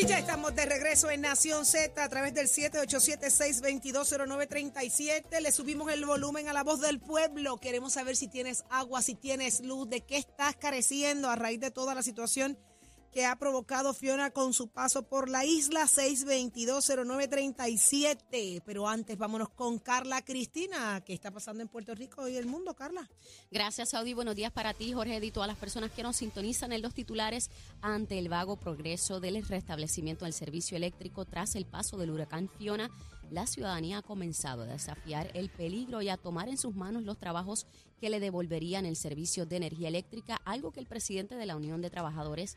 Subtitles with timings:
[0.00, 5.40] Y ya estamos de regreso en Nación Z a través del 787-622-0937.
[5.42, 7.58] Le subimos el volumen a la voz del pueblo.
[7.58, 11.70] Queremos saber si tienes agua, si tienes luz, de qué estás careciendo a raíz de
[11.70, 12.56] toda la situación
[13.12, 18.62] que ha provocado Fiona con su paso por la isla 6220937.
[18.64, 22.74] Pero antes vámonos con Carla Cristina, ¿qué está pasando en Puerto Rico y el mundo,
[22.74, 23.08] Carla?
[23.50, 24.14] Gracias, Saudi.
[24.14, 27.50] Buenos días para ti, Jorge, y todas las personas que nos sintonizan en los titulares
[27.80, 32.90] ante el vago progreso del restablecimiento del servicio eléctrico tras el paso del huracán Fiona.
[33.30, 37.18] La ciudadanía ha comenzado a desafiar el peligro y a tomar en sus manos los
[37.18, 37.66] trabajos
[38.00, 41.80] que le devolverían el servicio de energía eléctrica, algo que el presidente de la Unión
[41.80, 42.56] de Trabajadores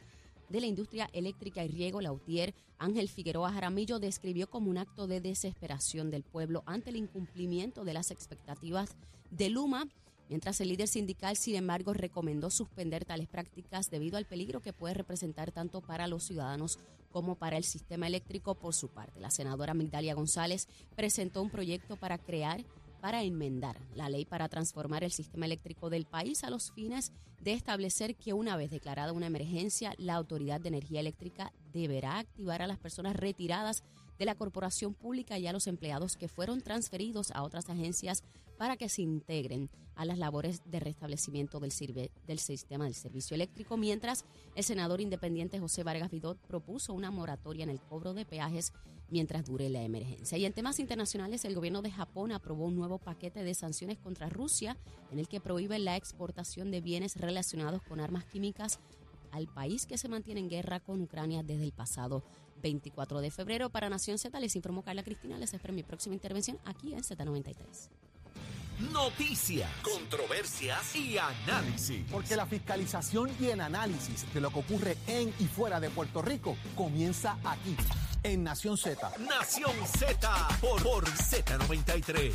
[0.54, 5.20] de la Industria Eléctrica y Riego, Lautier Ángel Figueroa Jaramillo, describió como un acto de
[5.20, 8.92] desesperación del pueblo ante el incumplimiento de las expectativas
[9.32, 9.88] de Luma,
[10.30, 14.94] mientras el líder sindical, sin embargo, recomendó suspender tales prácticas debido al peligro que puede
[14.94, 16.78] representar tanto para los ciudadanos
[17.12, 18.54] como para el sistema eléctrico.
[18.54, 22.64] Por su parte, la senadora Migdalia González presentó un proyecto para crear
[23.04, 27.52] para enmendar la ley para transformar el sistema eléctrico del país a los fines de
[27.52, 32.68] establecer que una vez declarada una emergencia, la Autoridad de Energía Eléctrica deberá activar a
[32.68, 33.84] las personas retiradas
[34.18, 38.24] de la corporación pública y a los empleados que fueron transferidos a otras agencias
[38.58, 41.74] para que se integren a las labores de restablecimiento del,
[42.26, 44.24] del sistema del servicio eléctrico, mientras
[44.56, 48.72] el senador independiente José Vargas Vidot propuso una moratoria en el cobro de peajes
[49.14, 50.38] mientras dure la emergencia.
[50.38, 54.28] Y en temas internacionales, el gobierno de Japón aprobó un nuevo paquete de sanciones contra
[54.28, 54.76] Rusia
[55.12, 58.80] en el que prohíbe la exportación de bienes relacionados con armas químicas
[59.32, 62.24] al país que se mantiene en guerra con Ucrania desde el pasado
[62.64, 63.70] 24 de febrero.
[63.70, 65.38] Para Nación Z les informó Carla Cristina.
[65.38, 68.13] Les espero mi próxima intervención aquí en Z93.
[68.80, 72.06] Noticias, controversias y análisis.
[72.12, 76.22] Porque la fiscalización y el análisis de lo que ocurre en y fuera de Puerto
[76.22, 77.76] Rico comienza aquí,
[78.24, 79.14] en Nación Z.
[79.20, 82.34] Nación Z por, por Z93.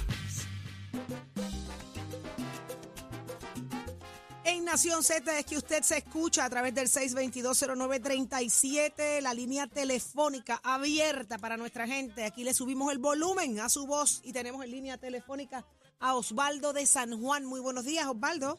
[4.45, 10.59] En Nación Z es que usted se escucha a través del 6220937, la línea telefónica
[10.65, 12.25] abierta para nuestra gente.
[12.25, 15.67] Aquí le subimos el volumen a su voz y tenemos en línea telefónica
[16.01, 17.45] a Osvaldo de San Juan.
[17.45, 18.59] Muy buenos días, Osvaldo.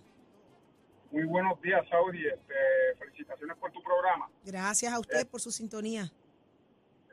[1.11, 2.25] Muy buenos días, Saudi.
[2.25, 2.53] Este,
[2.99, 4.29] felicitaciones por tu programa.
[4.43, 6.11] Gracias a usted por su sintonía.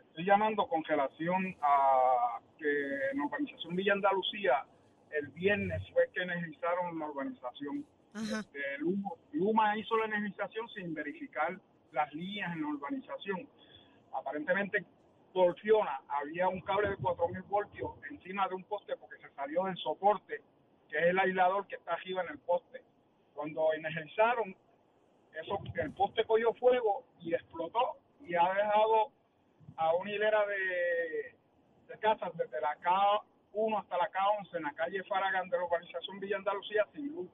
[0.08, 4.64] Estoy llamando con relación a que en la organización Villa Andalucía
[5.10, 7.86] el viernes fue que energizaron la organización.
[8.14, 8.60] Este,
[9.32, 11.58] Luma, hizo la energización sin verificar
[11.92, 13.46] las líneas en la urbanización.
[14.12, 14.84] Aparentemente
[15.36, 19.64] por Fiona había un cable de 4000 voltios encima de un poste porque se salió
[19.64, 20.40] del soporte,
[20.88, 22.80] que es el aislador que está arriba en el poste.
[23.34, 24.56] Cuando energizaron,
[25.38, 29.12] eso, el poste cogió fuego y explotó y ha dejado
[29.76, 31.36] a una hilera de,
[32.00, 36.38] casas desde la K1 hasta la K11 en la calle Faragán de la urbanización Villa
[36.38, 37.30] Andalucía sin.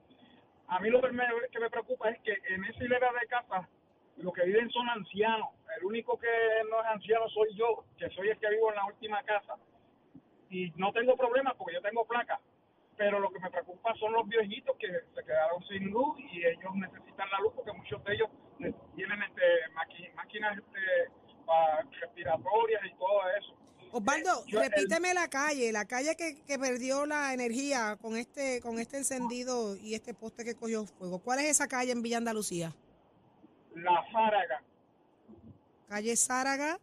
[0.66, 3.68] A mí lo que me, que me preocupa es que en esa hilera de casas
[4.16, 5.48] los que viven son ancianos.
[5.78, 6.28] El único que
[6.70, 9.56] no es anciano soy yo, que soy el que vivo en la última casa.
[10.50, 12.40] Y no tengo problemas porque yo tengo placa.
[12.96, 16.74] Pero lo que me preocupa son los viejitos que se quedaron sin luz y ellos
[16.74, 18.28] necesitan la luz porque muchos de ellos
[18.94, 19.42] tienen este,
[20.14, 21.10] máquinas este,
[22.00, 23.56] respiratorias y todo eso.
[23.92, 28.96] Osvaldo, repíteme la calle, la calle que, que, perdió la energía con este con este
[28.96, 31.18] encendido y este poste que cogió fuego.
[31.18, 32.72] ¿Cuál es esa calle en Villa Andalucía?
[33.74, 34.62] La Záraga.
[35.88, 36.78] Calle Záraga.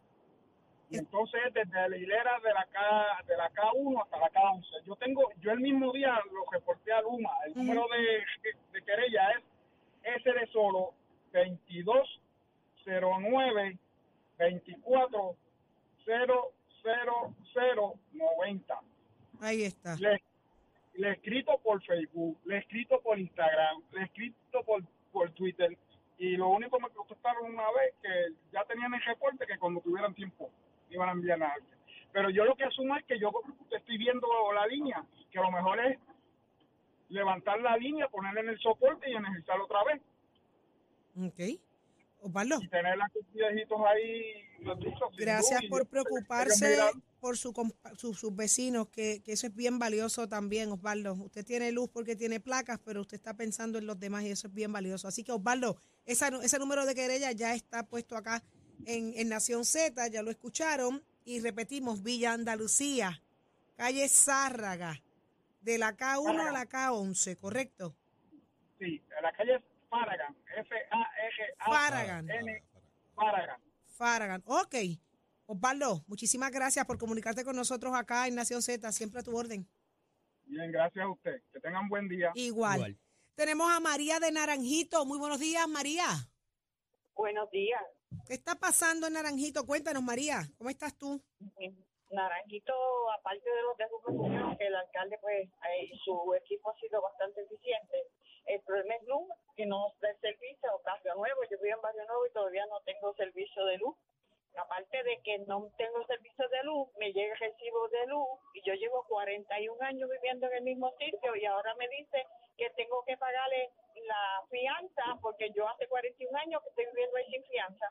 [0.92, 4.84] Y entonces desde la hilera de la K, de la K1 hasta la K11.
[4.86, 7.30] Yo tengo, yo el mismo día lo reporté a Luma.
[7.46, 8.26] El número de,
[8.74, 9.44] de, querella es
[10.16, 10.96] S de solo
[11.32, 13.78] 2209
[14.40, 15.38] 24
[18.14, 18.80] 90.
[19.42, 19.96] Ahí está.
[19.96, 20.22] Le,
[20.96, 25.30] le, he escrito por Facebook, le he escrito por Instagram, le he escrito por, por
[25.32, 25.78] Twitter
[26.20, 29.80] y lo único que me contestaron una vez que ya tenían el reporte que cuando
[29.80, 30.52] tuvieran tiempo
[30.90, 31.76] iban a enviar a alguien.
[32.12, 33.32] Pero yo lo que asumo es que yo
[33.72, 35.98] estoy viendo la línea, que lo mejor es
[37.08, 40.02] levantar la línea, ponerla en el soporte y energizarla otra vez.
[41.26, 41.60] Ok.
[42.22, 42.58] Osvaldo.
[42.62, 44.46] Y tener las viejitos ahí.
[45.18, 46.80] Gracias por preocuparse
[47.20, 47.54] por su,
[47.96, 51.14] sus vecinos, que, eso es bien valioso también, Osvaldo.
[51.14, 54.48] Usted tiene luz porque tiene placas, pero usted está pensando en los demás y eso
[54.48, 55.08] es bien valioso.
[55.08, 58.44] Así que, Osvaldo, ese número de querella ya está puesto acá
[58.86, 61.04] en, en Nación Z, ya lo escucharon.
[61.26, 63.22] Y repetimos, Villa Andalucía,
[63.76, 65.00] calle Zárraga,
[65.62, 67.96] de la K1 a la K11, ¿correcto?
[68.80, 72.28] Sí, la calle Faragan, F-A-R-A-N, Faragan.
[73.16, 73.62] Faragan.
[73.86, 74.76] Faragan, ok.
[75.46, 79.68] Osvaldo, muchísimas gracias por comunicarte con nosotros acá en Nación Z, siempre a tu orden.
[80.46, 81.42] Bien, gracias a usted.
[81.52, 82.32] Que tengan buen día.
[82.36, 82.98] Igual.
[83.40, 85.06] Tenemos a María de Naranjito.
[85.06, 86.12] Muy buenos días, María.
[87.16, 87.80] Buenos días.
[88.28, 89.66] ¿Qué está pasando en Naranjito?
[89.66, 90.44] Cuéntanos, María.
[90.58, 91.24] ¿Cómo estás tú?
[92.12, 92.74] Naranjito,
[93.18, 98.12] aparte de los derrumbes que el alcalde, pues, eh, su equipo ha sido bastante eficiente.
[98.44, 101.40] El problema es luz, que no da el servicio, Barrio Nuevo.
[101.50, 103.96] Yo vivo en Barrio Nuevo y todavía no tengo servicio de luz.
[104.60, 108.62] Aparte de que no tengo servicio de luz, me llega el recibo de luz y
[108.68, 112.26] yo llevo 41 años viviendo en el mismo sitio y ahora me dice
[112.58, 113.72] que tengo que pagarle
[114.06, 117.86] la fianza porque yo hace 41 años que estoy viviendo ahí sin fianza.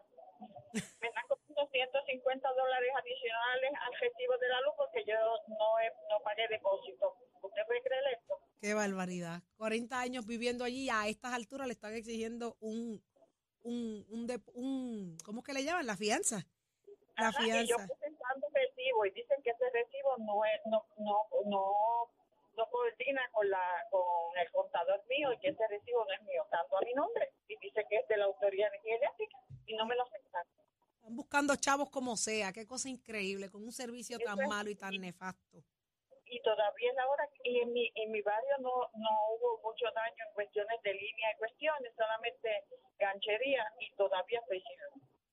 [1.01, 5.15] Me están costando 150 dólares adicionales al recibo de la luz porque yo
[5.49, 7.17] no, he, no pagué depósito.
[7.43, 8.35] ¿Usted puede creer esto?
[8.61, 9.43] Qué barbaridad.
[9.57, 13.03] 40 años viviendo allí, a estas alturas le están exigiendo un,
[13.63, 15.87] un, un, de, un ¿cómo es que le llaman?
[15.87, 16.47] La fianza.
[17.19, 17.63] La fianza.
[17.63, 22.11] Y yo presentando recibo y dicen que ese recibo no es, no, no, no,
[22.57, 24.03] no coordina con la, con
[24.39, 27.57] el contador mío y que ese recibo no es mío, tanto a mi nombre y
[27.59, 30.47] dice que es de la autoridad eléctrica y no me lo aceptan.
[30.97, 32.53] Están buscando chavos como sea.
[32.53, 35.63] Qué cosa increíble, con un servicio tan es- malo y tan nefasto.
[36.31, 39.87] Y todavía es la hora, y en mi, en mi barrio no, no hubo mucho
[39.95, 42.65] daño en cuestiones de línea y cuestiones, solamente
[42.99, 44.79] ganchería y todavía estoy sin.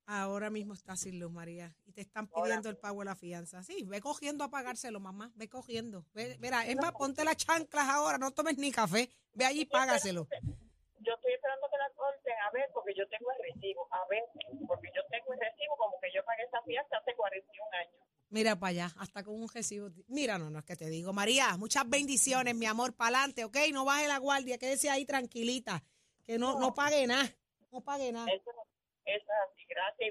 [0.08, 1.76] Ahora mismo está sin luz, María.
[1.86, 3.64] Y te están pidiendo el pago de la fianza.
[3.64, 5.32] Sí, ve cogiendo a pagárselo, mamá.
[5.36, 6.06] Ve cogiendo.
[6.14, 8.18] Ve, mira, es más, ponte las chanclas ahora.
[8.20, 9.10] No tomes ni café.
[9.34, 10.28] Ve allí y págaselo.
[10.30, 14.24] Yo estoy esperando que la corte, a ver, porque yo tengo el recibo, a ver,
[14.68, 18.02] porque yo tengo el recibo como que yo pagué esa fiesta hace 41 años.
[18.30, 19.90] Mira para allá, hasta con un recibo.
[20.08, 21.14] Mira, no, no es que te digo.
[21.14, 23.58] María, muchas bendiciones, mi amor, para adelante, ¿ok?
[23.72, 25.84] No baje la guardia, quédese ahí tranquilita.
[26.24, 27.36] Que no, no pague nada.
[27.72, 28.28] No pague nada.
[28.32, 28.52] Eso,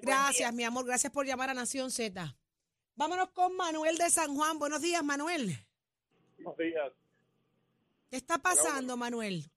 [0.04, 0.54] gracias.
[0.54, 0.84] mi amor.
[0.86, 2.36] Gracias por llamar a Nación Z.
[2.96, 4.58] Vámonos con Manuel de San Juan.
[4.58, 5.56] Buenos días, Manuel.
[6.38, 6.92] Buenos días.
[8.10, 9.50] ¿Qué está pasando, Manuel?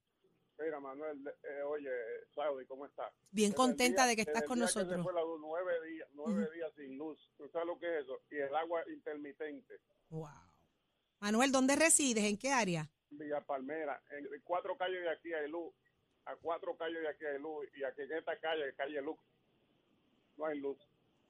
[0.59, 1.89] Mira, Manuel, eh, oye,
[2.33, 3.13] Saudi, ¿cómo estás?
[3.29, 5.03] Bien Desde contenta día- de que estás con día que se nosotros.
[5.03, 7.19] fue la luz, nueve días, nueve días sin luz.
[7.37, 8.19] ¿Tú sabes lo que es eso?
[8.31, 9.79] Y el agua intermitente.
[10.09, 10.29] Wow.
[11.19, 12.23] Manuel, ¿dónde resides?
[12.23, 12.89] ¿En qué área?
[13.11, 14.01] Villa Palmera.
[14.09, 15.73] En cuatro calles de aquí hay luz.
[16.25, 17.67] A cuatro calles de aquí hay luz.
[17.75, 19.17] Y aquí en esta calle, calle Luz,
[20.37, 20.77] no hay luz.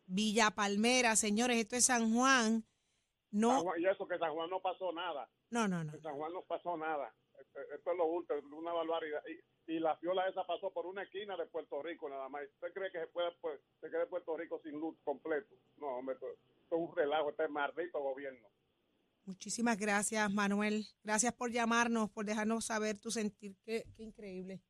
[0.05, 2.63] Villa Palmera, señores, esto es San Juan.
[3.31, 5.29] San No, Juan- y eso que San Juan no pasó nada.
[5.49, 5.93] no, no, no.
[5.93, 7.13] En San Juan no pasó nada.
[7.39, 9.21] Esto, esto es lo último, es una barbaridad.
[9.67, 12.43] Y, y la fiola esa pasó por una esquina de Puerto Rico nada más.
[12.55, 15.53] ¿Usted cree que se puede pues, se quede Puerto Rico sin luz completo?
[15.77, 18.47] No, hombre, esto, esto es un relajo, este maldito gobierno.
[19.25, 20.87] Muchísimas gracias, Manuel.
[21.03, 23.57] Gracias por llamarnos, por dejarnos saber tu sentir.
[23.65, 24.61] Qué, qué increíble.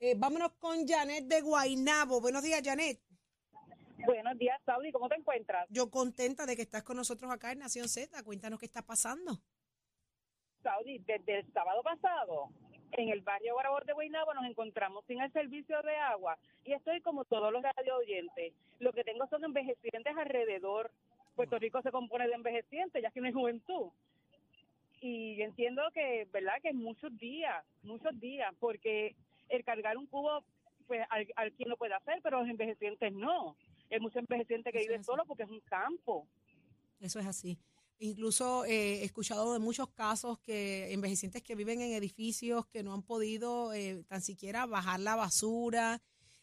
[0.00, 2.20] Eh, vámonos con Janet de Guainabo.
[2.20, 3.00] Buenos días, Janet.
[4.10, 5.68] Buenos días, Saudi, ¿cómo te encuentras?
[5.70, 8.24] Yo contenta de que estás con nosotros acá en Nación Z.
[8.24, 9.38] Cuéntanos qué está pasando.
[10.64, 12.48] Saudi, desde el sábado pasado,
[12.90, 17.00] en el barrio Guarabor de Guaynabo nos encontramos sin el servicio de agua y estoy
[17.02, 18.52] como todos los radio oyentes.
[18.80, 20.90] Lo que tengo son envejecientes alrededor.
[21.36, 23.92] Puerto Rico se compone de envejecientes, ya que no hay juventud.
[25.00, 26.60] Y yo entiendo que, ¿verdad?
[26.60, 29.14] Que muchos días, muchos días, porque
[29.48, 30.42] el cargar un cubo,
[30.88, 33.56] pues al, al quien lo puede hacer, pero los envejecientes no.
[33.90, 35.06] Hay mucho envejeciente que Eso vive es así.
[35.06, 36.26] solo porque es un campo.
[37.00, 37.58] Eso es así.
[37.98, 42.94] Incluso eh, he escuchado de muchos casos que envejecientes que viven en edificios que no
[42.94, 46.00] han podido eh, tan siquiera bajar la basura,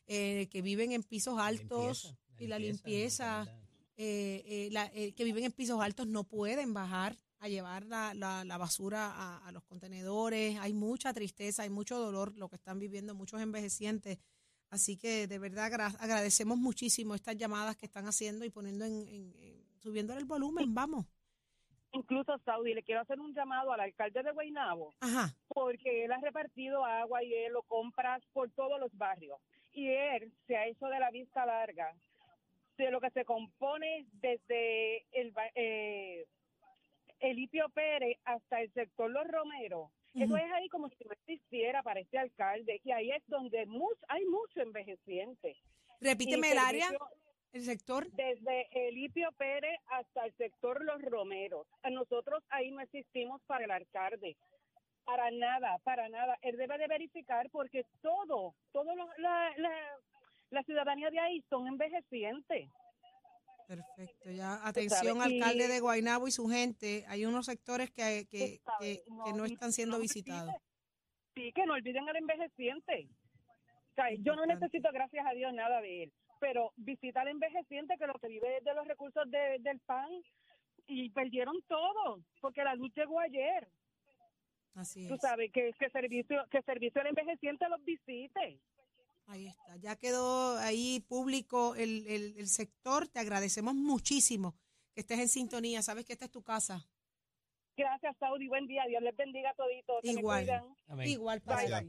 [0.07, 3.45] eh, que viven en pisos altos y la limpieza,
[3.97, 8.13] eh, eh, la- eh, que viven en pisos altos no pueden bajar a llevar la,
[8.13, 10.57] la- la basura a, a los contenedores.
[10.59, 14.19] Hay mucha tristeza, hay mucho dolor lo que están viviendo muchos envejecientes.
[14.69, 19.07] Así que de verdad agra- agradecemos muchísimo estas llamadas que están haciendo y poniendo en,
[19.07, 21.05] en- en- subiendo el volumen, vamos.
[21.93, 25.33] Incluso, Saudi, le quiero hacer un llamado al alcalde de Guaynabo Ajá.
[25.47, 29.39] porque él ha repartido agua y él lo compra por todos los barrios.
[29.73, 31.93] Y él se ha hecho de la vista larga
[32.77, 36.25] de lo que se compone desde el, eh,
[37.19, 39.89] Elipio Pérez hasta el sector Los Romeros.
[40.13, 42.81] Eso es ahí como si no existiera para este alcalde.
[42.83, 45.55] Y ahí es donde much- hay mucho envejeciente.
[46.01, 46.89] Repíteme el área,
[47.53, 48.07] el sector.
[48.11, 51.67] desde Elipio Pérez hasta el sector Los Romeros.
[51.83, 54.37] A nosotros ahí no existimos para el alcalde.
[55.05, 56.37] Para nada, para nada.
[56.41, 59.71] Él debe de verificar porque todo, todo lo- la, la,
[60.49, 62.69] la ciudadanía de ahí son envejecientes.
[63.67, 67.03] Perfecto, ya atención y- alcalde de Guaynabo y su gente.
[67.09, 70.53] Hay unos sectores que, que, Tú sabes, que- que no están siendo no visitados.
[71.35, 73.09] Sí, que no olviden al envejeciente.
[73.91, 76.13] O sea, yo no necesito, gracias a Dios, nada de él.
[76.39, 80.07] pero visita al envejeciente que lo que vive es de los recursos de, del PAN
[80.85, 83.67] y perdieron todo porque la luz llegó ayer.
[84.75, 85.09] Así es.
[85.09, 88.59] Tú sabes que, que servicio que servicio al envejeciente los visite.
[89.37, 93.07] Ahí está, ya quedó ahí público el, el, el sector.
[93.07, 94.55] Te agradecemos muchísimo
[94.95, 95.83] que estés en sintonía.
[95.83, 96.89] Sabes que esta es tu casa.
[97.75, 98.47] Gracias, Saudi.
[98.47, 98.83] Buen día.
[98.87, 100.03] Dios les bendiga a toditos.
[100.03, 100.49] Igual.
[101.05, 101.85] Igual para.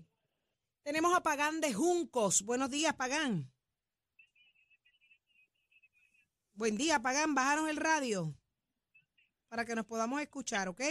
[0.83, 2.43] Tenemos a Pagán de Juncos.
[2.43, 3.51] Buenos días, Pagán.
[6.53, 7.35] Buen día, Pagán.
[7.35, 8.37] Bajaron el radio
[9.49, 10.83] para que nos podamos escuchar, ¿ok?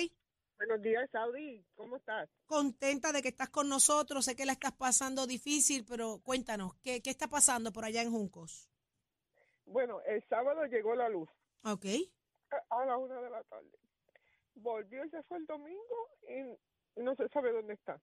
[0.57, 1.63] Buenos días, Saudi.
[1.75, 2.27] ¿Cómo estás?
[2.47, 4.25] Contenta de que estás con nosotros.
[4.25, 8.11] Sé que la estás pasando difícil, pero cuéntanos, ¿qué, qué está pasando por allá en
[8.11, 8.67] Juncos?
[9.65, 11.29] Bueno, el sábado llegó la luz
[11.63, 11.85] Ok.
[12.49, 13.77] a- a la una de la tarde.
[14.55, 18.01] Volvió y se fue el domingo y no se sabe dónde está.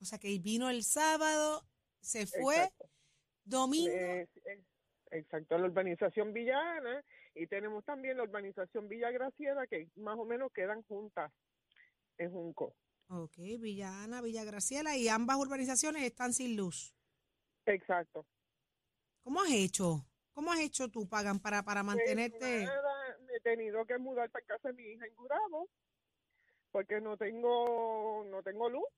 [0.00, 1.64] O sea que vino el sábado,
[2.00, 2.88] se fue, Exacto.
[3.44, 3.94] domingo.
[3.94, 4.26] Eh,
[5.12, 10.52] exacto, la urbanización Villana y tenemos también la urbanización Villa Graciela que más o menos
[10.52, 11.32] quedan juntas
[12.18, 12.74] en Junco.
[13.08, 16.94] Ok, Villa Ana, Villa Graciela y ambas urbanizaciones están sin luz.
[17.66, 18.26] Exacto.
[19.22, 20.06] ¿Cómo has hecho?
[20.32, 22.64] ¿Cómo has hecho tú, Pagan, para, para Pues mantenerte?
[22.64, 25.68] nada, me he tenido que mudar para casa de mi hija en Gurabo
[26.70, 28.88] porque no tengo no tengo luz.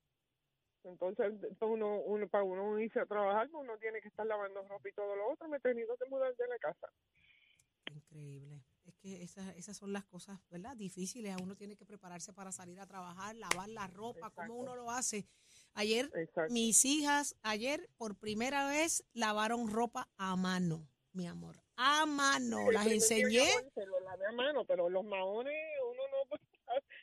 [0.85, 4.93] Entonces, uno, uno para uno irse a trabajar, uno tiene que estar lavando ropa y
[4.93, 5.49] todo lo otro.
[5.49, 6.89] Me he tenido que mudar de la casa.
[7.93, 8.65] Increíble.
[8.85, 10.77] Es que esas, esas son las cosas, ¿verdad?
[10.77, 11.37] Difíciles.
[11.43, 14.43] Uno tiene que prepararse para salir a trabajar, lavar la ropa, Exacto.
[14.47, 15.27] ¿cómo uno lo hace?
[15.75, 16.53] Ayer, Exacto.
[16.53, 21.57] mis hijas, ayer por primera vez lavaron ropa a mano, mi amor.
[21.77, 22.71] A mano.
[22.71, 23.47] Las enseñé.
[23.75, 25.55] Se lo lavé a mano, pero los maones
[25.91, 26.37] uno no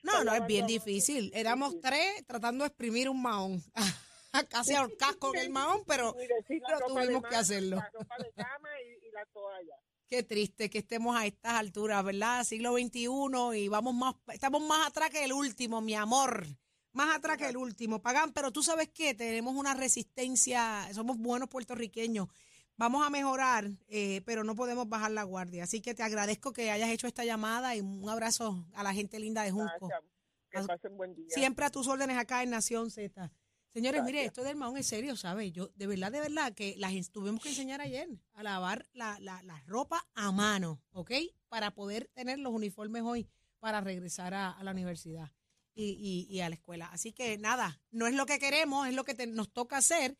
[0.03, 1.31] No, no, es bien difícil.
[1.33, 3.61] Éramos tres tratando de exprimir un mahón.
[4.49, 6.15] Casi ahorcas con el mahón, pero
[6.47, 7.77] pero tuvimos que hacerlo.
[7.77, 9.75] La ropa de cama y, y la toalla.
[10.11, 12.43] Qué triste que estemos a estas alturas, ¿verdad?
[12.43, 13.07] Siglo XXI
[13.55, 16.45] y vamos más, estamos más atrás que el último, mi amor.
[16.91, 18.01] Más atrás que el último.
[18.01, 22.27] Pagan, pero tú sabes que tenemos una resistencia, somos buenos puertorriqueños.
[22.75, 25.63] Vamos a mejorar, eh, pero no podemos bajar la guardia.
[25.63, 29.17] Así que te agradezco que hayas hecho esta llamada y un abrazo a la gente
[29.17, 29.87] linda de Junco.
[29.87, 30.01] Gracias.
[30.49, 31.27] Que pasen buen día.
[31.29, 33.31] Siempre a tus órdenes acá en Nación Z.
[33.73, 35.53] Señores, mire, esto del mahón es serio, ¿sabes?
[35.53, 39.41] Yo, de verdad, de verdad, que las tuvimos que enseñar ayer a lavar la, la,
[39.43, 41.11] la ropa a mano, ¿ok?
[41.47, 45.31] Para poder tener los uniformes hoy para regresar a, a la universidad
[45.73, 46.87] y, y, y a la escuela.
[46.87, 50.17] Así que nada, no es lo que queremos, es lo que te- nos toca hacer,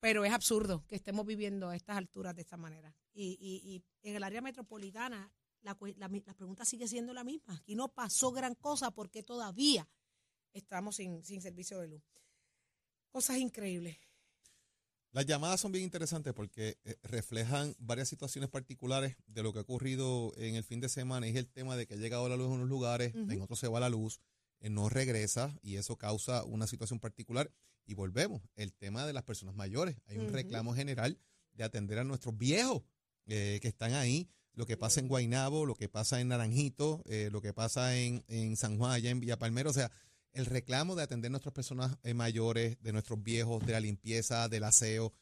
[0.00, 2.96] pero es absurdo que estemos viviendo a estas alturas de esta manera.
[3.12, 5.30] Y, y, y en el área metropolitana,
[5.60, 7.56] la, la, la pregunta sigue siendo la misma.
[7.56, 9.86] Aquí no pasó gran cosa porque todavía
[10.54, 12.02] estamos sin, sin servicio de luz.
[13.14, 13.96] Cosas increíbles.
[15.12, 19.62] Las llamadas son bien interesantes porque eh, reflejan varias situaciones particulares de lo que ha
[19.62, 21.28] ocurrido en el fin de semana.
[21.28, 23.68] Es el tema de que ha llegado la luz en unos lugares, en otros se
[23.68, 24.18] va la luz,
[24.58, 27.52] eh, no regresa y eso causa una situación particular.
[27.86, 29.96] Y volvemos, el tema de las personas mayores.
[30.08, 31.16] Hay un reclamo general
[31.52, 32.82] de atender a nuestros viejos
[33.26, 34.28] eh, que están ahí.
[34.54, 38.24] Lo que pasa en Guainabo, lo que pasa en Naranjito, eh, lo que pasa en,
[38.26, 39.70] en San Juan, allá en Villa Palmero.
[39.70, 39.92] O sea,
[40.34, 44.48] el reclamo de atender a nuestras personas eh, mayores, de nuestros viejos, de la limpieza,
[44.48, 45.12] del aseo,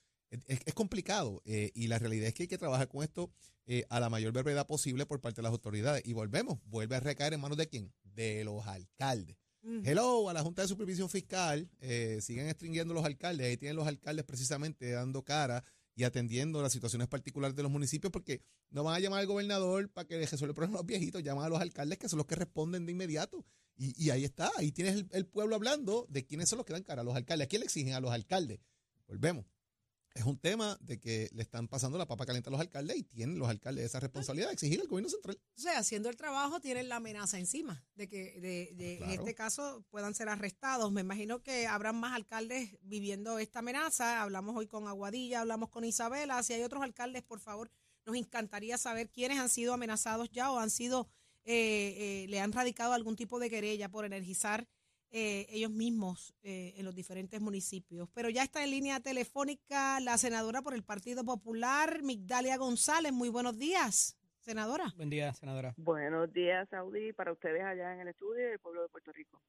[0.46, 1.42] es, complicado.
[1.44, 3.30] eh, y la realidad es que hay que trabajar con esto
[3.66, 6.02] eh, a la mayor brevedad posible por parte de las autoridades.
[6.04, 7.92] Y volvemos, vuelve a recaer en manos de quién?
[8.02, 9.36] De los alcaldes.
[9.62, 9.86] Mm.
[9.86, 13.86] Hello, a la Junta de Supervisión Fiscal, eh, siguen extinguiendo los alcaldes, ahí tienen los
[13.86, 15.64] alcaldes precisamente dando cara
[15.94, 19.88] y atendiendo las situaciones particulares de los municipios, porque no van a llamar al gobernador
[19.90, 22.16] para que les resuelva el problema a los viejitos, llaman a los alcaldes que son
[22.16, 23.44] los que responden de inmediato.
[23.76, 26.72] Y, y ahí está, ahí tienes el, el pueblo hablando de quiénes son los que
[26.72, 27.46] dan cara a los alcaldes.
[27.46, 28.60] ¿A quién le exigen a los alcaldes?
[29.06, 29.46] Volvemos.
[30.14, 33.02] Es un tema de que le están pasando la papa caliente a los alcaldes y
[33.02, 35.40] tienen los alcaldes esa responsabilidad de exigir al gobierno central.
[35.56, 39.34] O sea, haciendo el trabajo tienen la amenaza encima de que de, de- en este
[39.34, 40.92] caso puedan ser arrestados.
[40.92, 44.20] Me imagino que habrán más alcaldes viviendo esta amenaza.
[44.20, 46.42] Hablamos hoy con Aguadilla, hablamos con Isabela.
[46.42, 47.70] Si hay otros alcaldes, por favor,
[48.04, 51.08] nos encantaría saber quiénes han sido amenazados ya o han sido,
[51.44, 54.66] eh, eh, le han radicado algún tipo de querella por energizar
[55.14, 58.08] eh, ellos mismos eh, en los diferentes municipios.
[58.14, 63.12] Pero ya está en línea telefónica la senadora por el Partido Popular, Migdalia González.
[63.12, 64.92] Muy buenos días, senadora.
[64.96, 65.74] Buen día, senadora.
[65.76, 69.42] Buenos días, Saudi, para ustedes allá en el estudio y el pueblo de Puerto Rico.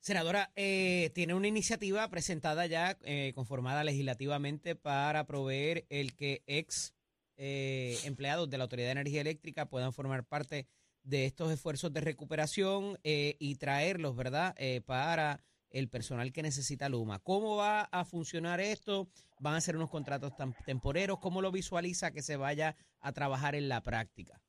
[0.00, 6.94] Senadora, eh, tiene una iniciativa presentada ya, eh, conformada legislativamente, para proveer el que ex
[7.36, 10.66] eh, empleados de la Autoridad de Energía Eléctrica puedan formar parte
[11.08, 16.88] de estos esfuerzos de recuperación eh, y traerlos, ¿verdad?, eh, para el personal que necesita
[16.88, 17.18] Luma.
[17.18, 19.08] ¿Cómo va a funcionar esto?
[19.40, 21.18] ¿Van a ser unos contratos tan temporeros?
[21.18, 24.40] ¿Cómo lo visualiza que se vaya a trabajar en la práctica?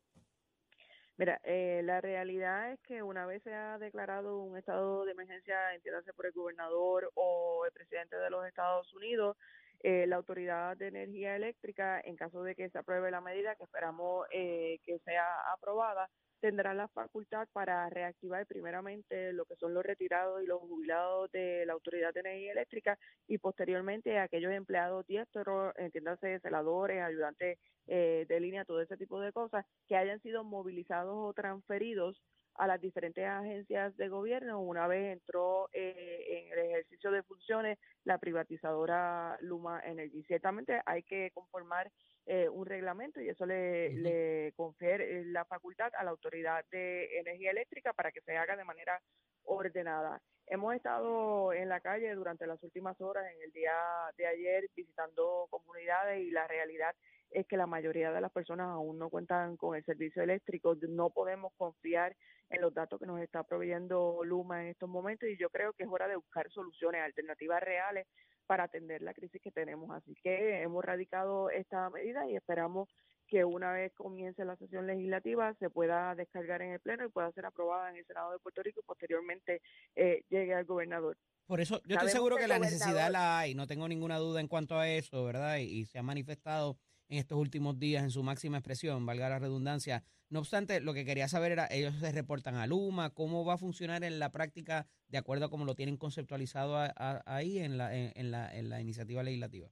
[1.18, 5.74] Mira, eh, la realidad es que una vez se ha declarado un estado de emergencia,
[5.76, 9.38] entiéndase por el gobernador o el presidente de los Estados Unidos,
[9.82, 13.64] eh, la Autoridad de Energía Eléctrica, en caso de que se apruebe la medida que
[13.64, 19.84] esperamos eh, que sea aprobada, tendrá la facultad para reactivar primeramente lo que son los
[19.84, 25.74] retirados y los jubilados de la Autoridad de Energía Eléctrica y posteriormente aquellos empleados diestros,
[25.78, 31.16] entiéndase celadores, ayudantes eh, de línea, todo ese tipo de cosas, que hayan sido movilizados
[31.18, 32.22] o transferidos
[32.60, 37.80] a las diferentes agencias de gobierno una vez entró eh, en el ejercicio de funciones
[38.04, 40.24] la privatizadora Luma Energy.
[40.24, 41.90] Ciertamente hay que conformar
[42.26, 47.52] eh, un reglamento y eso le, le confiere la facultad a la Autoridad de Energía
[47.52, 49.02] Eléctrica para que se haga de manera
[49.46, 50.22] ordenada.
[50.46, 53.72] Hemos estado en la calle durante las últimas horas, en el día
[54.18, 56.94] de ayer, visitando comunidades y la realidad
[57.32, 60.76] es que la mayoría de las personas aún no cuentan con el servicio eléctrico.
[60.90, 62.16] No podemos confiar
[62.50, 65.84] en los datos que nos está proveyendo Luma en estos momentos y yo creo que
[65.84, 68.08] es hora de buscar soluciones, alternativas reales
[68.48, 69.92] para atender la crisis que tenemos.
[69.92, 72.90] Así que hemos radicado esta medida y esperamos
[73.28, 77.32] que una vez comience la sesión legislativa se pueda descargar en el Pleno y pueda
[77.34, 79.62] ser aprobada en el Senado de Puerto Rico y posteriormente
[79.96, 81.16] eh, llegue al gobernador.
[81.46, 84.48] Por eso, yo estoy seguro que, la necesidad la hay, no tengo ninguna duda en
[84.48, 85.58] cuanto a eso, ¿verdad?
[85.58, 86.78] y se ha manifestado
[87.10, 90.04] en estos últimos días en su máxima expresión, valga la redundancia.
[90.30, 93.58] No obstante, lo que quería saber era, ellos se reportan a Luma, cómo va a
[93.58, 96.78] funcionar en la práctica de acuerdo a cómo lo tienen conceptualizado
[97.26, 99.70] ahí en la, en, la, en la iniciativa legislativa.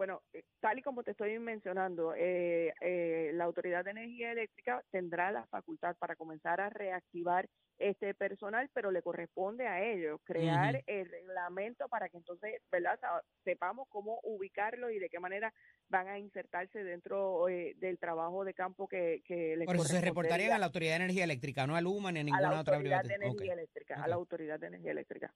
[0.00, 4.82] Bueno, eh, tal y como te estoy mencionando, eh, eh, la Autoridad de Energía Eléctrica
[4.90, 10.82] tendrá la facultad para comenzar a reactivar este personal, pero le corresponde a ellos crear
[10.86, 12.98] el reglamento para que entonces, ¿verdad?
[13.44, 15.52] Sepamos cómo ubicarlo y de qué manera
[15.90, 20.00] van a insertarse dentro eh, del trabajo de campo que, que les Por eso se
[20.00, 23.04] reportarían a la Autoridad de Energía Eléctrica, no a Luma ni a ninguna otra autoridad
[23.04, 25.30] de energía eléctrica, A la Autoridad de Energía Eléctrica.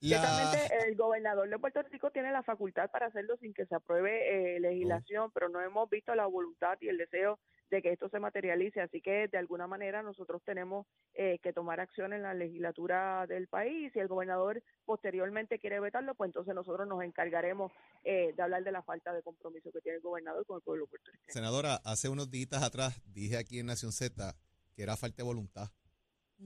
[0.00, 4.56] Ciertamente el gobernador de Puerto Rico tiene la facultad para hacerlo sin que se apruebe
[4.56, 7.38] eh, legislación, pero no hemos visto la voluntad y el deseo
[7.70, 8.80] de que esto se materialice.
[8.80, 13.48] Así que de alguna manera nosotros tenemos eh, que tomar acción en la legislatura del
[13.48, 13.90] país.
[13.92, 17.72] Si el gobernador posteriormente quiere vetarlo, pues entonces nosotros nos encargaremos
[18.04, 20.86] eh, de hablar de la falta de compromiso que tiene el gobernador con el pueblo
[20.86, 21.32] puertorriqueño.
[21.32, 24.36] Senadora, hace unos días atrás dije aquí en Nación Z
[24.74, 25.70] que era falta de voluntad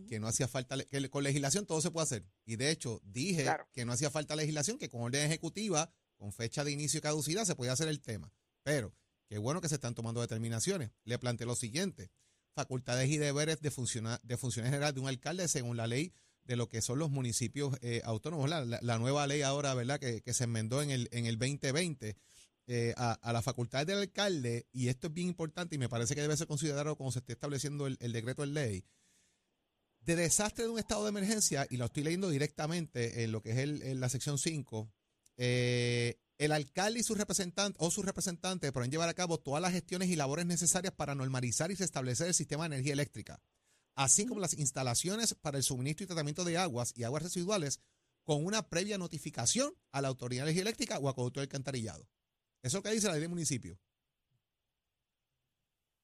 [0.08, 2.26] que no hacía falta, que con legislación todo se puede hacer.
[2.44, 6.64] Y de hecho, dije que no hacía falta legislación, que con orden ejecutiva, con fecha
[6.64, 8.32] de inicio y caducidad, se podía hacer el tema.
[8.62, 8.94] Pero
[9.30, 10.90] Qué bueno que se están tomando determinaciones.
[11.04, 12.10] Le planteé lo siguiente.
[12.52, 16.68] Facultades y deberes de, de funciones generales de un alcalde según la ley de lo
[16.68, 18.50] que son los municipios eh, autónomos.
[18.50, 22.16] La, nueva ley ahora, ¿verdad?, que, se enmendó en el, en el 2020
[22.66, 26.16] eh, a, a, la facultad del alcalde, y esto es bien importante y me parece
[26.16, 28.84] que debe ser considerado como se esté estableciendo el, decreto de ley,
[30.16, 33.52] de desastre de un estado de emergencia, y lo estoy leyendo directamente en lo que
[33.52, 34.92] es el, la sección 5,
[35.36, 39.72] eh, el alcalde y sus representantes o sus representantes podrán llevar a cabo todas las
[39.72, 43.40] gestiones y labores necesarias para normalizar y restablecer el sistema de energía eléctrica,
[43.94, 47.80] así como las instalaciones para el suministro y tratamiento de aguas y aguas residuales
[48.24, 52.08] con una previa notificación a la Autoridad de Energía Eléctrica o a Acueducto Alcantarillado.
[52.62, 53.78] Eso es lo que dice la ley del municipio.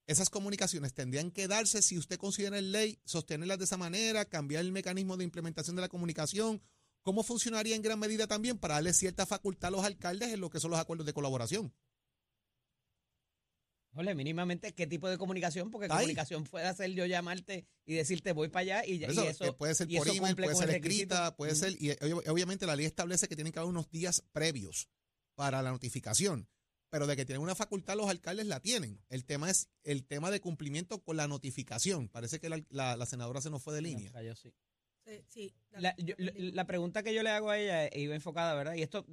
[0.07, 4.63] Esas comunicaciones tendrían que darse si usted considera en ley sostenerlas de esa manera, cambiar
[4.63, 6.61] el mecanismo de implementación de la comunicación.
[7.01, 10.49] ¿Cómo funcionaría en gran medida también para darle cierta facultad a los alcaldes en lo
[10.49, 11.73] que son los acuerdos de colaboración?
[13.95, 15.71] Ole, mínimamente, ¿qué tipo de comunicación?
[15.71, 19.73] Porque comunicación puede hacer yo llamarte y decirte voy para allá y, eso, eh, puede
[19.75, 21.91] ser por email, puede ser escrita, puede ser, y
[22.29, 24.87] obviamente la ley establece que tienen que haber unos días previos
[25.33, 26.47] para la notificación,
[26.89, 28.99] pero de que tienen una facultad los alcaldes la tienen.
[29.09, 32.09] El tema es el tema de cumplimiento con la notificación.
[32.09, 34.11] Parece que la, senadora se nos fue de línea.
[34.35, 34.53] sí.
[35.29, 38.73] Sí, la, pregunta que yo le hago a ella iba enfocada, ¿verdad?
[38.73, 39.05] Y esto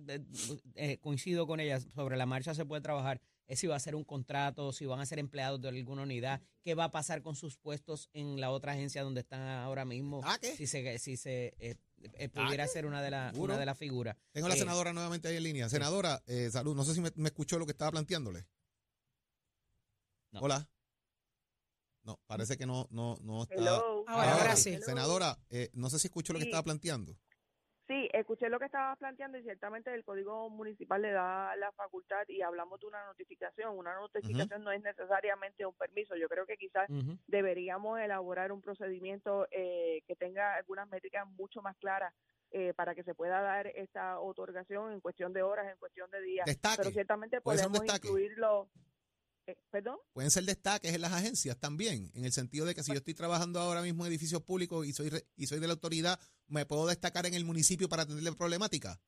[0.74, 3.94] eh, coincido con ella, sobre la marcha se puede trabajar, es si va a ser
[3.94, 7.36] un contrato, si van a ser empleados de alguna unidad, qué va a pasar con
[7.36, 11.54] sus puestos en la otra agencia donde están ahora mismo, ¿Ah, si se, si se
[11.58, 11.76] eh,
[12.14, 14.16] eh, pudiera ¿Ah, ser una de, las una de las figuras.
[14.32, 15.68] Tengo a la senadora nuevamente ahí en línea.
[15.68, 18.46] Senadora, salud, no sé si me, me escuchó lo que estaba planteándole.
[20.40, 20.68] Hola.
[22.04, 23.78] No, parece que no, no, no está.
[24.06, 24.78] Ahora, sí.
[24.84, 27.18] Senadora, eh, no sé si escucho lo que estaba planteando.
[27.86, 32.26] Sí, escuché lo que estabas planteando y ciertamente el Código Municipal le da la facultad
[32.28, 33.76] y hablamos de una notificación.
[33.76, 36.16] Una notificación no es necesariamente un permiso.
[36.16, 36.88] Yo creo que quizás
[37.26, 42.14] deberíamos elaborar un procedimiento eh, que tenga algunas métricas mucho más claras
[42.52, 46.22] eh, para que se pueda dar esta otorgación en cuestión de horas, en cuestión de
[46.22, 46.46] días.
[46.76, 48.70] Pero ciertamente podemos incluirlo.
[49.46, 49.98] Eh, ¿Perdón?
[50.12, 53.14] Pueden ser destaques en las agencias también, en el sentido de que si yo estoy
[53.14, 56.86] trabajando ahora mismo en edificios públicos y soy, y soy de la autoridad, ¿me puedo
[56.86, 59.00] destacar en el municipio para atender la problemática?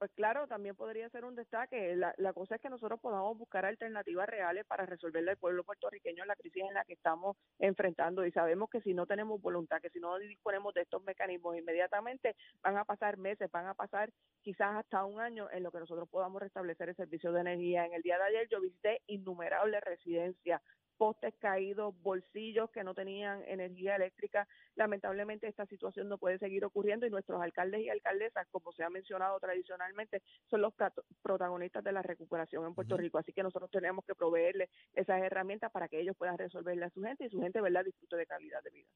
[0.00, 1.94] Pues claro, también podría ser un destaque.
[1.94, 6.24] La, la, cosa es que nosotros podamos buscar alternativas reales para resolverle al pueblo puertorriqueño
[6.24, 8.24] la crisis en la que estamos enfrentando.
[8.24, 12.34] Y sabemos que si no tenemos voluntad, que si no disponemos de estos mecanismos inmediatamente,
[12.62, 14.10] van a pasar meses, van a pasar
[14.40, 17.84] quizás hasta un año en lo que nosotros podamos restablecer el servicio de energía.
[17.84, 20.62] En el día de ayer yo visité innumerables residencias,
[21.00, 24.46] postes caídos, bolsillos que no tenían energía eléctrica.
[24.76, 28.90] Lamentablemente esta situación no puede seguir ocurriendo y nuestros alcaldes y alcaldesas, como se ha
[28.90, 30.74] mencionado tradicionalmente, son los
[31.22, 33.16] protagonistas de la recuperación en Puerto Rico.
[33.16, 37.00] Así que nosotros tenemos que proveerles esas herramientas para que ellos puedan resolverle a su
[37.00, 38.88] gente y su gente, ¿verdad?, disfrute de calidad de vida.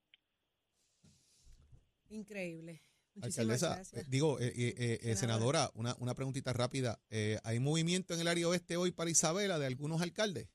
[2.11, 2.83] Increíble.
[3.23, 4.53] Alcaldesa, eh, digo, eh,
[5.01, 7.01] eh, senadora, una, una preguntita rápida.
[7.45, 10.49] ¿Hay movimiento en el área oeste hoy para Isabela de algunos alcaldes?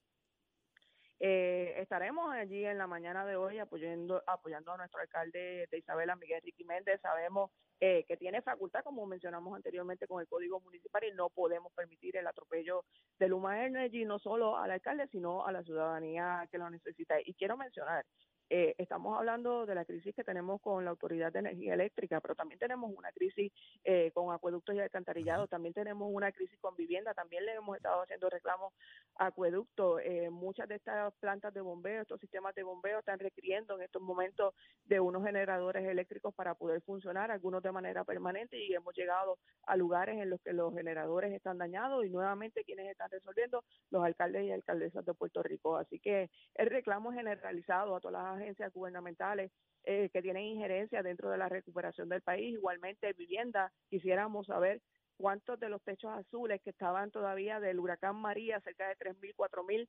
[1.21, 6.15] Eh, estaremos allí en la mañana de hoy apoyando, apoyando a nuestro alcalde de Isabela,
[6.15, 7.01] Miguel Ricky Méndez.
[7.01, 7.51] Sabemos
[7.81, 12.15] eh, que tiene facultad, como mencionamos anteriormente, con el Código Municipal y no podemos permitir
[12.15, 12.85] el atropello
[13.17, 17.15] de Luma Energy, no solo al alcalde, sino a la ciudadanía que lo necesita.
[17.19, 18.05] Y quiero mencionar
[18.49, 22.33] eh, estamos hablando de la crisis que tenemos con la Autoridad de Energía Eléctrica, pero
[22.33, 23.51] también tenemos una crisis
[23.83, 28.01] eh, con acueductos y alcantarillados, también tenemos una crisis con vivienda, también le hemos estado
[28.01, 28.73] haciendo reclamos
[29.15, 30.01] a acueductos.
[30.03, 34.01] Eh, muchas de estas plantas de bombeo, estos sistemas de bombeo están requiriendo en estos
[34.01, 39.37] momentos de unos generadores eléctricos para poder funcionar, algunos de manera permanente, y hemos llegado
[39.67, 44.03] a lugares en los que los generadores están dañados y nuevamente quienes están resolviendo los
[44.03, 45.77] alcaldes y alcaldesas de Puerto Rico.
[45.77, 49.51] Así que el reclamo generalizado a todas las agencias gubernamentales
[49.83, 52.53] eh, que tienen injerencia dentro de la recuperación del país.
[52.53, 54.81] Igualmente, vivienda, quisiéramos saber
[55.17, 59.87] cuántos de los techos azules que estaban todavía del huracán María, cerca de 3.000, 4.000,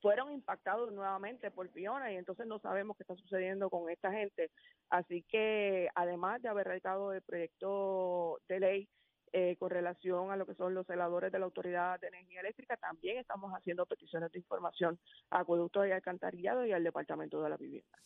[0.00, 4.50] fueron impactados nuevamente por Fiona y entonces no sabemos qué está sucediendo con esta gente.
[4.90, 8.88] Así que además de haber radicado el proyecto de ley
[9.32, 12.76] eh, con relación a lo que son los celadores de la Autoridad de Energía Eléctrica,
[12.76, 14.98] también estamos haciendo peticiones de información
[15.30, 17.98] a acueductos y alcantarillado y al Departamento de la Vivienda.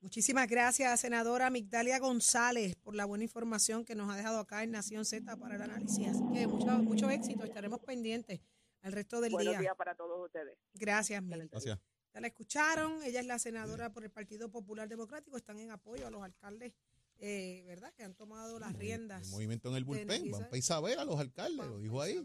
[0.00, 4.70] Muchísimas gracias, senadora Migdalia González, por la buena información que nos ha dejado acá en
[4.70, 6.08] Nación Z para el análisis.
[6.08, 8.40] Así que mucho, mucho éxito, estaremos pendientes
[8.82, 9.38] al resto del día.
[9.38, 10.58] Buenos días para todos ustedes.
[10.74, 11.48] Gracias, mil.
[11.48, 11.78] Gracias.
[12.12, 16.06] Ya la escucharon, ella es la senadora por el Partido Popular Democrático, están en apoyo
[16.06, 16.74] a los alcaldes
[17.18, 17.92] eh, ¿verdad?
[17.94, 19.26] Que han tomado las riendas.
[19.26, 22.22] El movimiento en el bullpen, van para Isabel a los alcaldes, lo dijo ahí.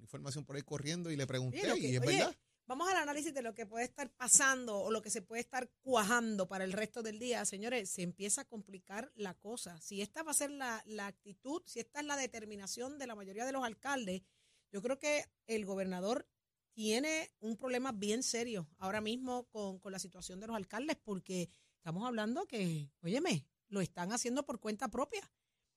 [0.00, 2.36] información por ahí corriendo y le pregunté, y es verdad.
[2.66, 5.68] Vamos al análisis de lo que puede estar pasando o lo que se puede estar
[5.82, 7.44] cuajando para el resto del día.
[7.44, 9.80] Señores, se empieza a complicar la cosa.
[9.80, 13.16] Si esta va a ser la, la actitud, si esta es la determinación de la
[13.16, 14.22] mayoría de los alcaldes,
[14.70, 16.26] yo creo que el gobernador
[16.72, 21.50] tiene un problema bien serio ahora mismo con, con la situación de los alcaldes, porque
[21.76, 25.28] estamos hablando que, óyeme, lo están haciendo por cuenta propia.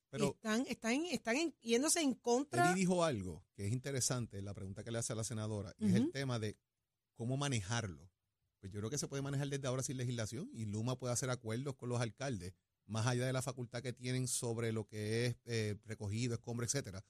[0.10, 2.70] Pero están, están, están yéndose en contra.
[2.70, 5.88] Él dijo algo que es interesante, la pregunta que le hace a la senadora, y
[5.88, 6.58] es el tema de
[7.16, 8.12] cómo manejarlo.
[8.60, 11.30] Pues yo creo que se puede manejar desde ahora sin legislación y Luma puede hacer
[11.30, 12.54] acuerdos con los alcaldes,
[12.86, 17.04] más allá de la facultad que tienen sobre lo que es eh, recogido, escombro, etcétera.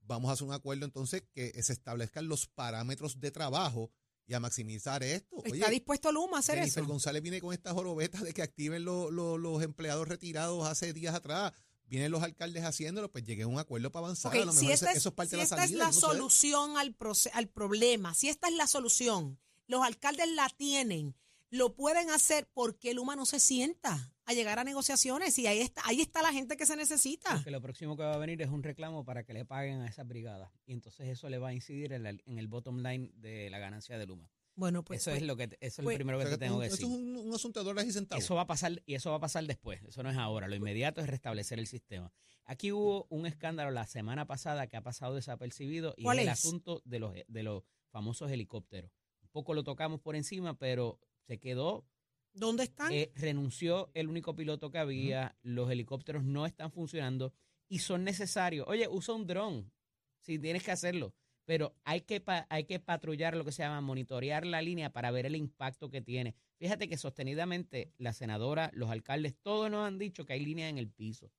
[0.00, 3.90] Vamos a hacer un acuerdo entonces que se establezcan los parámetros de trabajo
[4.30, 5.42] y a maximizar esto.
[5.44, 6.88] ¿Está dispuesto Luma a hacer Jennifer eso?
[6.88, 11.52] González viene con estas jorobetas de que activen los empleados retirados hace días atrás.
[11.88, 14.32] Vienen los alcaldes haciéndolo, pues lleguen a un acuerdo para avanzar.
[14.32, 16.96] a lo mejor si esta es, si esta es la solución al,
[17.32, 21.16] al problema, si esta es la solución, los alcaldes la tienen,
[21.50, 25.82] lo pueden hacer porque Luma no se sienta a llegar a negociaciones y ahí está,
[25.84, 27.34] ahí está la gente que se necesita.
[27.34, 29.88] Porque lo próximo que va a venir es un reclamo para que le paguen a
[29.88, 33.58] esas brigadas y entonces eso le va a incidir en, el bottom line de la
[33.58, 34.30] ganancia de Luma.
[34.54, 36.58] Bueno, pues eso es pues, lo que eso es lo pues, primero que te tengo
[36.58, 36.84] que decir.
[36.84, 38.24] Eso es un, asunto de dólares y centavos.
[38.24, 39.82] Eso va a pasar y eso va a pasar después.
[39.84, 40.48] Eso no es ahora.
[40.48, 42.12] Lo inmediato es restablecer el sistema.
[42.44, 46.82] Aquí hubo un escándalo la semana pasada que ha pasado desapercibido y es el asunto
[46.84, 48.90] de los de los famosos helicópteros.
[49.22, 51.86] Un poco lo tocamos por encima, pero se quedó
[52.32, 52.92] ¿Dónde están?
[52.92, 57.32] Eh, renunció el único piloto que había, los helicópteros no están funcionando
[57.68, 58.66] y son necesarios.
[58.68, 59.72] Oye, usa un dron
[60.20, 61.14] si tienes que hacerlo,
[61.44, 65.26] pero hay que, hay que patrullar lo que se llama monitorear la línea para ver
[65.26, 66.34] el impacto que tiene.
[66.58, 70.78] Fíjate que sostenidamente la senadora, los alcaldes, todos nos han dicho que hay línea en
[70.78, 71.32] el piso.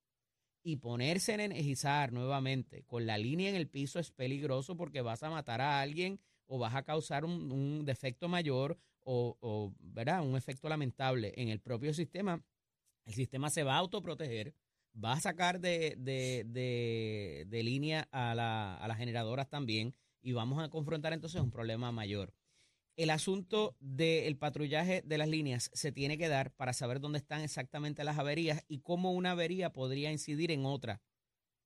[0.63, 5.23] Y ponerse a energizar nuevamente con la línea en el piso es peligroso porque vas
[5.23, 10.21] a matar a alguien o vas a causar un, un defecto mayor o, o, ¿verdad?
[10.21, 12.43] un efecto lamentable en el propio sistema.
[13.05, 14.53] El sistema se va a autoproteger,
[14.93, 20.33] va a sacar de, de, de, de línea a, la, a las generadoras también y
[20.33, 22.33] vamos a confrontar entonces un problema mayor.
[22.97, 27.41] El asunto del patrullaje de las líneas se tiene que dar para saber dónde están
[27.41, 31.01] exactamente las averías y cómo una avería podría incidir en otra.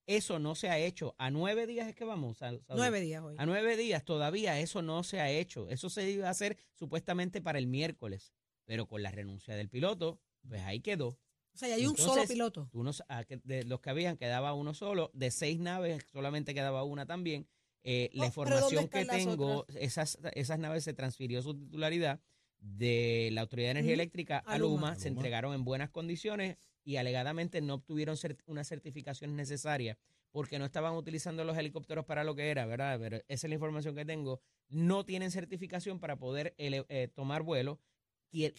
[0.08, 1.15] Eso no se ha hecho.
[1.18, 2.38] A nueve días es que vamos.
[2.38, 2.62] Saudi?
[2.70, 3.36] Nueve días hoy.
[3.38, 5.68] A nueve días todavía eso no se ha hecho.
[5.70, 8.34] Eso se iba a hacer supuestamente para el miércoles.
[8.65, 11.10] Pero con la renuncia del piloto, pues ahí quedó.
[11.10, 12.70] O sea, ya hay un solo piloto.
[13.08, 15.10] ah, de los que habían quedaba uno solo.
[15.13, 17.48] De seis naves solamente quedaba una también.
[17.84, 22.20] Eh, la Oh, ¿dónde información que tengo, esas, esas naves se transfirió su titularidad
[22.60, 23.94] de la Autoridad de Energía.
[23.94, 24.76] Eléctrica A a Luma.
[24.76, 29.98] Luma, A se entregaron en buenas condiciones y alegadamente no obtuvieron cert- unas certificaciones necesarias
[30.32, 32.98] porque no estaban utilizando los helicópteros para lo que era, ¿verdad?
[33.00, 34.39] Pero esa es la información que tengo.
[34.69, 37.80] No tienen certificación para poder eh, tomar vuelo.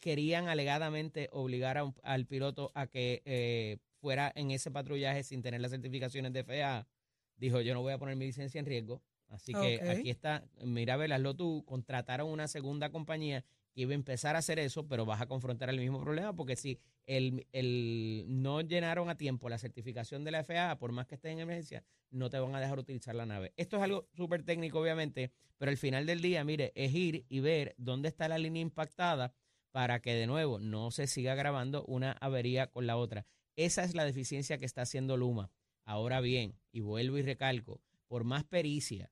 [0.00, 5.42] Querían alegadamente obligar a un- al piloto a que eh, fuera en ese patrullaje sin
[5.42, 6.88] tener las certificaciones de FAA.
[7.36, 9.02] Dijo, yo no voy a poner mi licencia en riesgo.
[9.28, 13.44] Así que aquí está, mira, velaslo tú, contrataron una segunda compañía
[13.76, 16.56] que iba a empezar a hacer eso, pero vas a confrontar el mismo problema porque
[16.56, 21.16] si el, el no llenaron a tiempo la certificación de la FAA, por más que
[21.16, 23.52] estés en emergencia, no te van a dejar utilizar la nave.
[23.58, 27.40] Esto es algo súper técnico, obviamente, pero al final del día, mire, es ir y
[27.40, 29.34] ver dónde está la línea impactada
[29.72, 33.26] para que de nuevo no se siga grabando una avería con la otra.
[33.56, 35.50] Esa es la deficiencia que está haciendo Luma.
[35.84, 39.10] Ahora bien, y vuelvo y recalco, por más pericia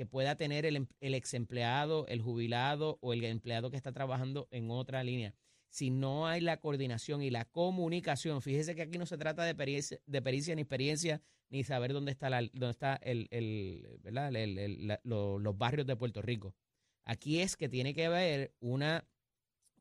[0.00, 3.92] que pueda tener el, em- el ex empleado, el jubilado o el empleado que está
[3.92, 5.34] trabajando en otra línea.
[5.68, 9.54] Si no hay la coordinación y la comunicación, fíjese que aquí no se trata de
[9.54, 14.32] pericia, de pericia ni experiencia, ni saber dónde está, la, dónde está el, el- ¿verdad?
[15.04, 16.54] los barrios de Puerto Rico.
[17.04, 19.06] Aquí es que tiene que haber una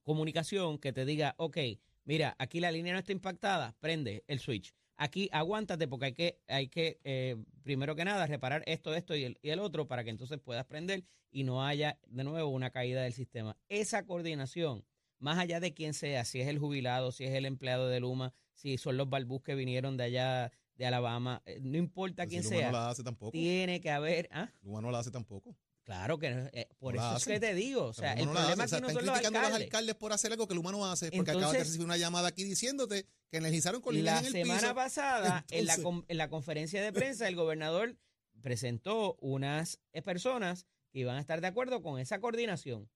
[0.04, 1.58] comunicación que te diga, ok,
[2.04, 4.74] mira, aquí la línea no está impactada, prende el switch.
[5.02, 9.24] Aquí aguántate porque hay que, hay que eh, primero que nada, reparar esto, esto y
[9.24, 12.70] el, y el otro para que entonces puedas prender y no haya de nuevo una
[12.70, 13.56] caída del sistema.
[13.70, 14.84] Esa coordinación,
[15.18, 18.34] más allá de quién sea, si es el jubilado, si es el empleado de Luma,
[18.54, 22.44] si son los balbús que vinieron de allá de Alabama, eh, no importa Pues quién
[22.44, 23.32] si Luma sea, no la hace tampoco.
[23.32, 24.28] tiene que haber...
[24.34, 24.52] ¿ah?
[24.64, 25.56] Luma no la hace tampoco.
[25.90, 28.34] Claro que no, eh, por No eso es que te digo, o sea, el no
[28.34, 28.76] problema hace.
[28.76, 29.96] O sea, no están son los criticando a los alcaldes.
[29.96, 33.08] por hacer algo que Luma no hace, porque acabas de recibir una llamada aquí diciéndote
[33.32, 34.76] que energizaron con La en el semana piso.
[34.76, 35.76] pasada, en, la,
[36.08, 37.98] en la conferencia de prensa, el gobernador
[38.40, 42.88] presentó unas eh, personas que iban a estar de acuerdo con esa coordinación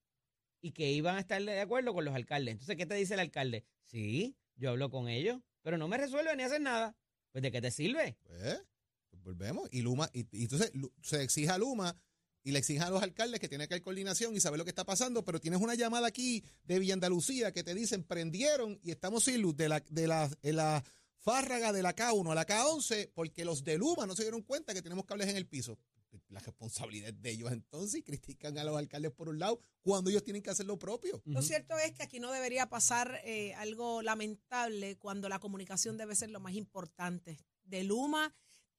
[0.60, 2.52] y que iban a estar de acuerdo con los alcaldes.
[2.52, 3.64] Entonces, ¿qué te dice el alcalde?
[3.82, 6.96] Sí, yo hablo con ellos, pero no me resuelven ni hacen nada.
[7.32, 8.16] Pues, ¿de qué te sirve?
[8.22, 8.62] Pues,
[9.10, 9.68] pues volvemos.
[9.72, 10.70] Y Luma, y, y entonces
[11.02, 11.96] se exige a Luma
[12.44, 14.70] y le exige a los alcaldes que tiene que haber coordinación y saber lo que
[14.70, 18.90] está pasando, pero tienes una llamada aquí de Villa Andalucía que te dicen prendieron y
[18.90, 20.84] estamos sin luz de la, de la, en la
[21.16, 24.74] fárraga de la K1 a la K11 porque los de Luma no se dieron cuenta
[24.74, 25.78] que tenemos cables en el piso.
[26.28, 30.22] La responsabilidad de ellos entonces y critican a los alcaldes por un lado cuando ellos
[30.22, 31.22] tienen que hacer lo propio.
[31.24, 36.14] Lo cierto es que aquí no debería pasar eh, algo lamentable cuando la comunicación debe
[36.14, 37.38] ser lo más importante.
[37.64, 38.34] De Luma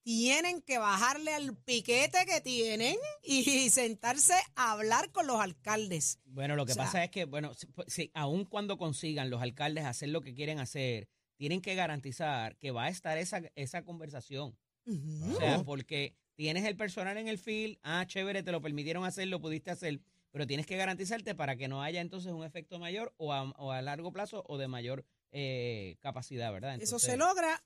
[0.05, 6.19] tienen que bajarle al piquete que tienen y sentarse a hablar con los alcaldes.
[6.25, 9.31] Bueno, lo que O sea- pasa es que, bueno, si, pues, si- aun cuando consigan
[9.31, 13.41] los alcaldes hacer lo que quieren hacer, tienen que garantizar que va a estar esa,
[13.55, 14.55] esa conversación.
[14.87, 19.27] O sea, porque tienes el personal en el field, ah, chévere, te lo permitieron hacer,
[19.27, 23.11] lo pudiste hacer, pero tienes que garantizarte para que no haya entonces un efecto mayor
[23.17, 26.79] o a, o a largo plazo o de mayor eh, capacidad, ¿verdad?
[26.79, 27.63] Eso se logra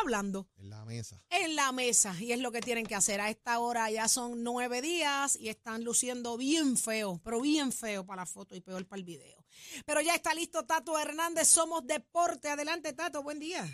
[0.00, 1.20] hablando En la mesa.
[1.30, 3.20] en la mesa y es lo que tienen que hacer.
[3.20, 8.04] A esta hora ya son nueve días y están luciendo bien feo, pero bien feo
[8.06, 9.44] para la foto y peor para el video.
[9.86, 12.48] Pero ya está listo Tato Hernández, somos deporte.
[12.48, 13.64] Adelante Tato, buen día.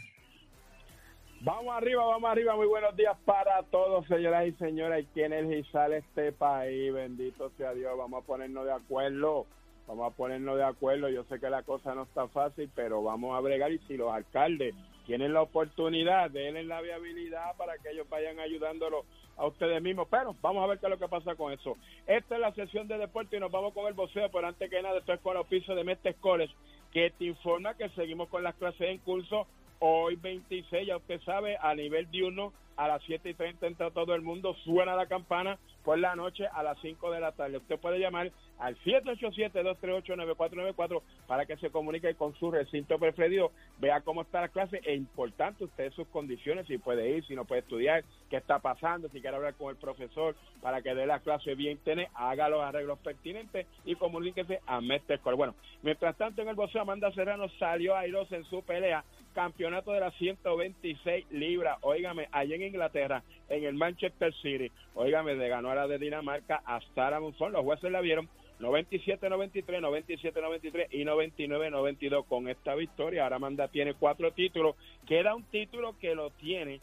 [1.42, 2.54] Vamos arriba, vamos arriba.
[2.54, 4.98] Muy buenos días para todos, señoras y señores.
[4.98, 6.92] Hay que energizar este país.
[6.92, 7.96] Bendito sea Dios.
[7.96, 9.46] Vamos a ponernos de acuerdo.
[9.86, 11.08] Vamos a ponernos de acuerdo.
[11.08, 13.72] Yo sé que la cosa no está fácil, pero vamos a bregar.
[13.72, 14.74] Y si los alcaldes
[15.10, 19.04] tienen la oportunidad, denle la viabilidad para que ellos vayan ayudándolo
[19.36, 20.06] a ustedes mismos.
[20.08, 21.76] Pero vamos a ver qué es lo que pasa con eso.
[22.06, 24.30] Esta es la sesión de deporte y nos vamos con el boxeo.
[24.30, 26.54] Pero antes que nada, esto es con el oficio de Mestes College,
[26.92, 29.48] que te informa que seguimos con las clases en curso
[29.80, 34.14] hoy 26, ya usted sabe, a nivel diurno, a las 7 y 30 entra todo
[34.14, 37.58] el mundo, suena la campana por la noche a las 5 de la tarde.
[37.58, 44.22] Usted puede llamar al 787-238-9494 para que se comunique con su recinto preferido, vea cómo
[44.22, 48.02] está la clase, es importante usted sus condiciones, si puede ir, si no puede estudiar,
[48.30, 51.76] qué está pasando, si quiere hablar con el profesor para que dé la clase bien,
[51.84, 56.80] tiene, haga los arreglos pertinentes y comuníquese a Mestre Bueno, mientras tanto en el boxeo
[56.80, 62.62] Amanda Serrano salió airosa en su pelea campeonato de las 126 libras, óigame, allá en
[62.70, 67.52] Inglaterra, en el Manchester City, óigame, de ganó a la de Dinamarca a Sarah Monzón,
[67.52, 68.28] los jueces la vieron
[68.60, 73.24] 97-93, 97-93 y 99-92 con esta victoria.
[73.24, 74.76] Ahora Amanda tiene cuatro títulos.
[75.06, 76.80] Queda un título que lo tiene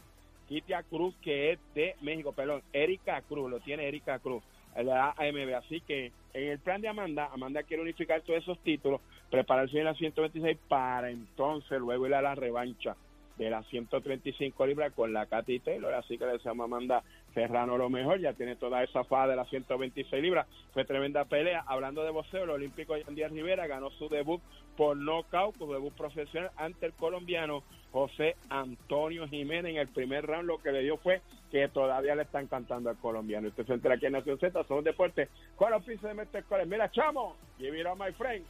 [0.48, 4.42] Kitia Cruz, que es de México, perdón, Erika Cruz, lo tiene Erika Cruz,
[4.76, 5.54] la AMB.
[5.54, 9.84] Así que en el plan de Amanda, Amanda quiere unificar todos esos títulos, prepararse en
[9.84, 12.96] la 126 para entonces luego ir a la revancha
[13.38, 17.78] de las 135 libras con la Katy Taylor, así que le deseamos a Amanda Serrano
[17.78, 22.02] lo mejor, ya tiene toda esa fada de las 126 libras, fue tremenda pelea, hablando
[22.02, 24.42] de boxeo, el olímpico Yandier Rivera ganó su debut
[24.76, 30.46] por nocaut, su debut profesional ante el colombiano José Antonio Jiménez en el primer round,
[30.46, 33.48] lo que le dio fue que todavía le están cantando al colombiano.
[33.48, 37.36] Usted se entera aquí en Nación Z, son deportes los pisos de Mestre Mira, chamo,
[37.58, 38.44] give it my friend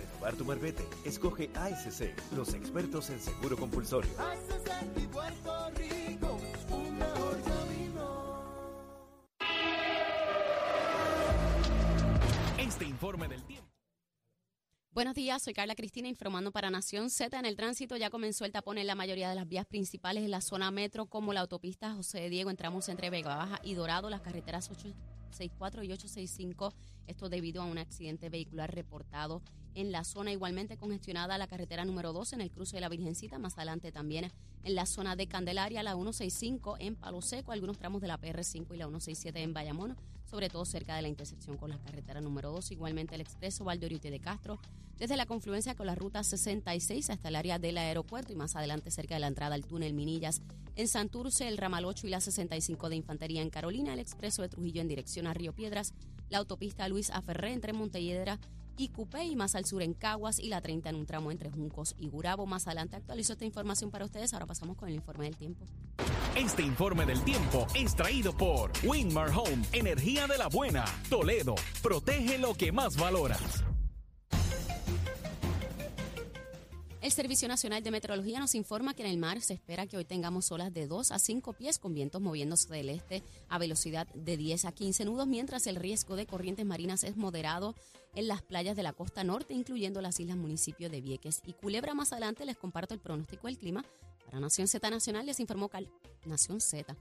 [0.00, 4.10] renovar tu marbete, escoge ASC, los expertos en seguro compulsorio.
[12.58, 13.68] Este informe del tiempo.
[14.92, 17.38] Buenos días, soy Carla Cristina informando para Nación Z.
[17.38, 20.32] En el tránsito ya comenzó el tapón en la mayoría de las vías principales en
[20.32, 22.50] la zona metro, como la autopista José Diego.
[22.50, 26.74] Entramos entre Vega Baja y Dorado, las carreteras 864 y 865.
[27.06, 29.42] Esto debido a un accidente vehicular reportado
[29.74, 33.38] en la zona igualmente congestionada la carretera número 2 en el cruce de la Virgencita,
[33.38, 34.30] más adelante también
[34.62, 38.74] en la zona de Candelaria, la 165 en Palo Seco, algunos tramos de la PR5
[38.74, 39.96] y la 167 en Bayamón,
[40.30, 44.10] sobre todo cerca de la intersección con la carretera número 2, igualmente el expreso Valdoriote
[44.10, 44.60] de Castro,
[44.98, 48.90] desde la confluencia con la ruta 66 hasta el área del aeropuerto y más adelante
[48.90, 50.42] cerca de la entrada al túnel Minillas,
[50.76, 54.48] en Santurce, el ramal 8 y la 65 de Infantería en Carolina, el expreso de
[54.48, 55.94] Trujillo en dirección a Río Piedras,
[56.28, 58.38] la autopista Luis Aferré entre Montelledra
[58.80, 61.50] y Cupé y más al sur en Caguas y la 30 en un tramo entre
[61.50, 62.46] Juncos y Gurabo.
[62.46, 64.32] Más adelante actualizo esta información para ustedes.
[64.32, 65.66] Ahora pasamos con el informe del tiempo.
[66.34, 70.84] Este informe del tiempo es traído por Winmar Home, energía de la buena.
[71.10, 73.64] Toledo, protege lo que más valoras.
[77.00, 80.04] El Servicio Nacional de Meteorología nos informa que en el mar se espera que hoy
[80.04, 84.36] tengamos olas de 2 a 5 pies con vientos moviéndose del este a velocidad de
[84.36, 87.74] 10 a 15 nudos, mientras el riesgo de corrientes marinas es moderado
[88.14, 91.94] en las playas de la costa norte, incluyendo las islas municipios de Vieques y Culebra.
[91.94, 93.82] Más adelante les comparto el pronóstico del clima.
[94.26, 95.90] Para Nación Z Nacional les informó Cal
[96.26, 96.94] Nación Z.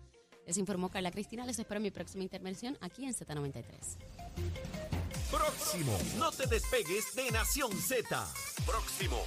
[0.47, 1.45] Les informó Carla Cristina.
[1.45, 3.65] Les espero mi próxima intervención aquí en Z93.
[5.29, 5.97] Próximo.
[6.17, 8.33] No te despegues de Nación Z.
[8.65, 9.21] Próximo.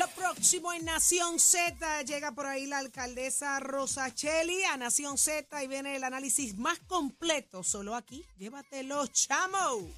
[0.00, 5.66] Lo próximo en Nación Z llega por ahí la alcaldesa Rosacheli a Nación Z y
[5.66, 7.62] viene el análisis más completo.
[7.62, 9.90] Solo aquí, llévatelo, chamo.